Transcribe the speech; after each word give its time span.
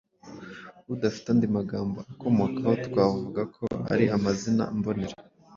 adafite 0.93 1.27
andi 1.33 1.47
magambo 1.57 1.97
akomokaho 2.11 2.75
twavuga 2.87 3.41
ko 3.55 3.65
ari 3.93 4.05
amazina 4.17 4.63
mbonera 4.77 5.15